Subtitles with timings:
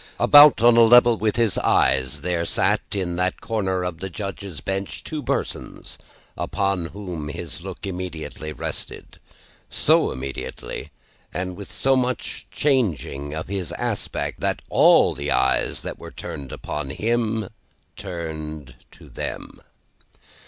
[0.19, 4.59] About on a level with his eyes, there sat, in that corner of the Judge's
[4.59, 5.99] bench, two persons
[6.35, 9.19] upon whom his look immediately rested;
[9.69, 10.89] so immediately,
[11.31, 16.09] and so much to the changing of his aspect, that all the eyes that were
[16.09, 17.49] turned upon him,
[17.95, 19.61] turned to them.